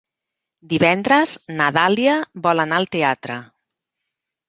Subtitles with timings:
[0.71, 2.17] Divendres na Dàlia
[2.49, 3.41] vol anar al teatre.